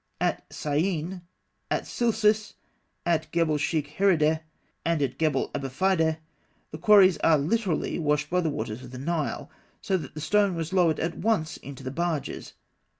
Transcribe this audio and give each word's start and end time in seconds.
At 0.19 0.51
Syene, 0.51 1.21
at 1.69 1.83
Silsilis, 1.85 2.55
at 3.05 3.31
Gebel 3.31 3.59
Sheikh 3.59 3.97
Herideh, 3.99 4.39
and 4.83 4.99
at 4.99 5.19
Gebel 5.19 5.51
Abûfeydeh, 5.53 6.17
the 6.71 6.77
quarries 6.79 7.17
are 7.19 7.37
literally 7.37 7.99
washed 7.99 8.31
by 8.31 8.41
the 8.41 8.49
waters 8.49 8.81
of 8.83 8.89
the 8.89 8.97
Nile, 8.97 9.51
so 9.79 9.97
that 9.97 10.15
the 10.15 10.19
stone 10.21 10.55
was 10.55 10.73
lowered 10.73 10.99
at 10.99 11.17
once 11.17 11.57
into 11.57 11.83
the 11.83 11.91
barges. 11.91 12.53